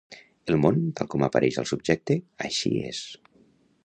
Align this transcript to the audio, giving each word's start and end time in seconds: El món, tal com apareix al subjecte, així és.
El 0.51 0.55
món, 0.61 0.77
tal 0.99 1.09
com 1.13 1.25
apareix 1.27 1.59
al 1.63 1.69
subjecte, 1.73 2.17
així 2.49 2.73
és. 2.93 3.03